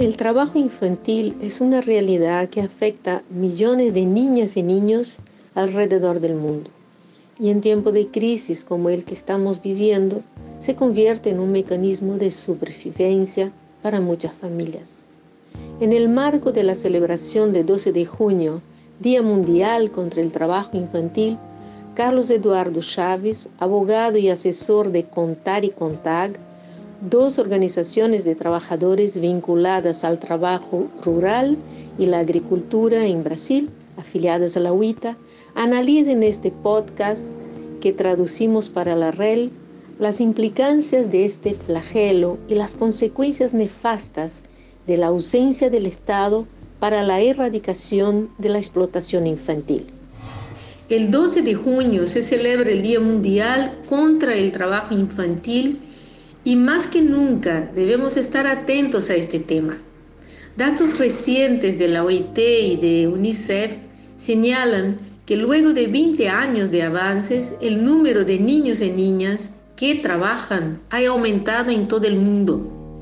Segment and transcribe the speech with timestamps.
[0.00, 5.18] El trabajo infantil es una realidad que afecta millones de niñas y niños
[5.54, 6.70] alrededor del mundo.
[7.38, 10.22] Y en tiempos de crisis como el que estamos viviendo,
[10.58, 13.52] se convierte en un mecanismo de supervivencia
[13.82, 15.04] para muchas familias.
[15.80, 18.62] En el marco de la celebración de 12 de junio,
[19.00, 21.36] Día Mundial contra el Trabajo Infantil,
[21.94, 26.40] Carlos Eduardo Chávez, abogado y asesor de Contar y Contag,
[27.00, 31.56] dos organizaciones de trabajadores vinculadas al trabajo rural
[31.98, 35.16] y la agricultura en Brasil, afiliadas a la UITA,
[35.54, 37.24] analicen este podcast
[37.80, 39.50] que traducimos para la REL
[39.98, 44.44] las implicancias de este flagelo y las consecuencias nefastas
[44.86, 46.46] de la ausencia del Estado
[46.78, 49.86] para la erradicación de la explotación infantil.
[50.88, 55.78] El 12 de junio se celebra el Día Mundial contra el Trabajo Infantil
[56.44, 59.78] y más que nunca debemos estar atentos a este tema.
[60.56, 63.72] Datos recientes de la OIT y de UNICEF
[64.16, 69.94] señalan que luego de 20 años de avances, el número de niños y niñas que
[69.96, 73.00] trabajan ha aumentado en todo el mundo.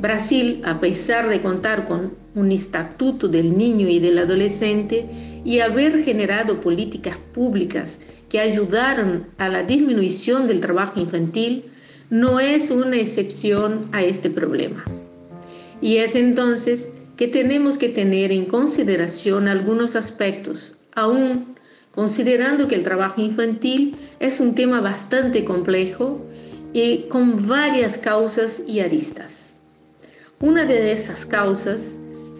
[0.00, 5.06] Brasil, a pesar de contar con un estatuto del niño y del adolescente
[5.44, 11.64] y haber generado políticas públicas que ayudaron a la disminución del trabajo infantil,
[12.10, 14.84] no es una excepción a este problema.
[15.80, 21.54] Y es entonces que tenemos que tener en consideración algunos aspectos, aún
[21.92, 26.20] considerando que el trabajo infantil es un tema bastante complejo
[26.72, 29.60] y con varias causas y aristas.
[30.40, 31.96] Una de esas causas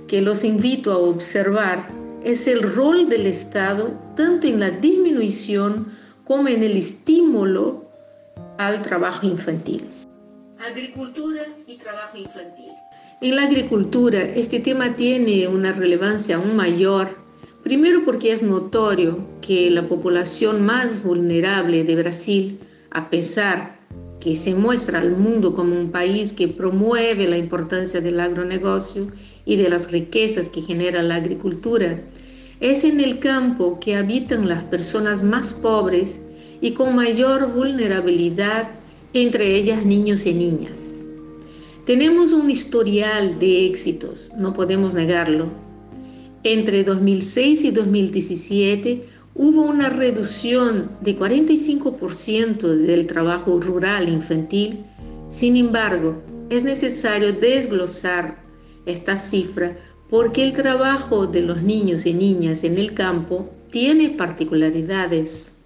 [0.09, 1.89] que los invito a observar
[2.25, 5.93] es el rol del Estado tanto en la disminución
[6.25, 7.80] como en el estímulo
[8.61, 9.83] al trabajo infantil.
[10.59, 12.73] Agricultura y trabajo infantil.
[13.23, 17.09] En la agricultura este tema tiene una relevancia aún mayor,
[17.65, 23.79] primero porque es notorio que la población más vulnerable de Brasil, a pesar
[24.21, 29.07] que se muestra al mundo como un país que promueve la importancia del agronegocio
[29.47, 31.99] y de las riquezas que genera la agricultura,
[32.61, 36.21] es en el campo que habitan las personas más pobres
[36.61, 38.69] y con mayor vulnerabilidad,
[39.13, 41.07] entre ellas niños y niñas.
[41.87, 45.49] Tenemos un historial de éxitos, no podemos negarlo.
[46.45, 49.05] Entre 2006 y 2017
[49.35, 54.85] hubo una reducción de 45% del trabajo rural infantil.
[55.27, 58.43] Sin embargo, es necesario desglosar
[58.87, 59.77] esta cifra
[60.09, 65.60] porque el trabajo de los niños y niñas en el campo tiene particularidades.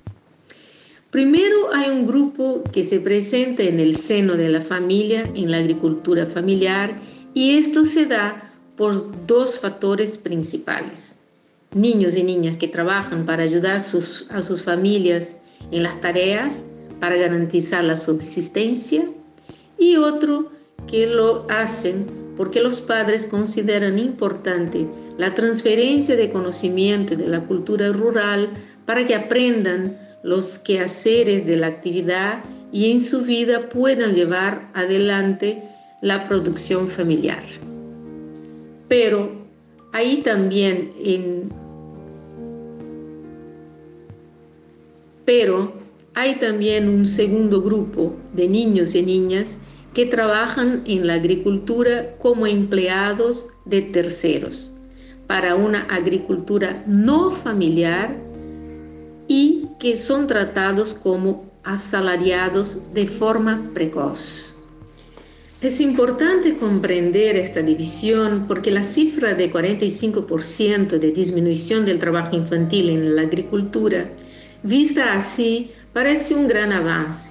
[1.14, 5.58] Primero hay un grupo que se presenta en el seno de la familia, en la
[5.58, 6.96] agricultura familiar,
[7.34, 11.20] y esto se da por dos factores principales.
[11.72, 15.36] Niños y niñas que trabajan para ayudar a sus familias
[15.70, 16.66] en las tareas
[16.98, 19.08] para garantizar la subsistencia
[19.78, 20.50] y otro
[20.88, 24.84] que lo hacen porque los padres consideran importante
[25.16, 28.48] la transferencia de conocimiento de la cultura rural
[28.84, 32.42] para que aprendan los quehaceres de la actividad
[32.72, 35.62] y en su vida puedan llevar adelante
[36.00, 37.42] la producción familiar.
[38.88, 39.30] Pero
[39.92, 41.52] ahí también
[45.26, 45.72] pero
[46.14, 49.58] hay también un segundo grupo de niños y niñas
[49.92, 54.70] que trabajan en la agricultura como empleados de terceros
[55.26, 58.16] para una agricultura no familiar
[59.28, 64.54] y que son tratados como asalariados de forma precoz.
[65.60, 72.90] Es importante comprender esta división porque la cifra de 45% de disminución del trabajo infantil
[72.90, 74.10] en la agricultura,
[74.62, 77.30] vista así, parece un gran avance.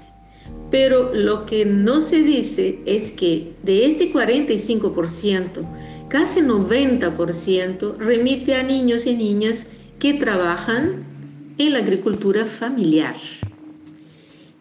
[0.72, 5.62] Pero lo que no se dice es que de este 45%,
[6.10, 9.68] casi 90% remite a niños y niñas
[10.00, 11.13] que trabajan
[11.58, 13.16] en la agricultura familiar.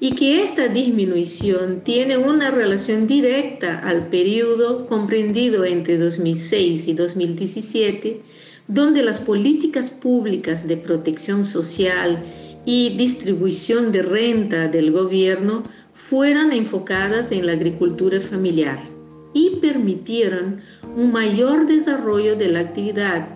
[0.00, 8.20] Y que esta disminución tiene una relación directa al periodo comprendido entre 2006 y 2017,
[8.66, 12.22] donde las políticas públicas de protección social
[12.64, 15.62] y distribución de renta del gobierno
[15.92, 18.78] fueron enfocadas en la agricultura familiar
[19.34, 20.60] y permitieron
[20.96, 23.28] un mayor desarrollo de la actividad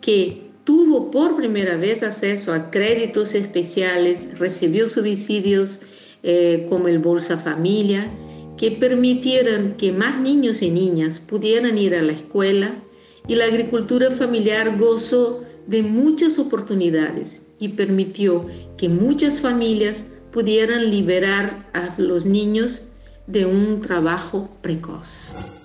[0.00, 5.82] que tuvo por primera vez acceso a créditos especiales, recibió subsidios
[6.22, 8.08] eh, como el Bolsa Familia,
[8.56, 12.76] que permitieron que más niños y niñas pudieran ir a la escuela
[13.26, 18.46] y la agricultura familiar gozó de muchas oportunidades y permitió
[18.78, 22.92] que muchas familias pudieran liberar a los niños
[23.26, 25.59] de un trabajo precoz.